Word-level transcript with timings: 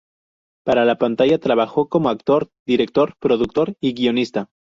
Para 0.65 0.83
la 0.83 0.95
pantalla 0.97 1.37
trabajó 1.37 1.87
como 1.87 2.09
actor, 2.09 2.49
director, 2.65 3.13
productor 3.19 3.75
y 3.79 3.93
guionista. 3.93 4.49